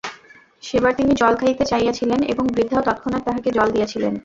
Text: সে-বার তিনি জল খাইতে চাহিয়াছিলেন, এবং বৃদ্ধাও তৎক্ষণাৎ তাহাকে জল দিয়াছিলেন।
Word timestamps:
সে-বার 0.63 0.93
তিনি 0.93 1.11
জল 1.13 1.33
খাইতে 1.35 1.63
চাহিয়াছিলেন, 1.65 2.19
এবং 2.23 2.45
বৃদ্ধাও 2.47 2.85
তৎক্ষণাৎ 2.85 3.21
তাহাকে 3.25 3.49
জল 3.51 3.67
দিয়াছিলেন। 3.71 4.13